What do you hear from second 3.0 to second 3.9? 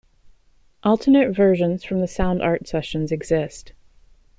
exist.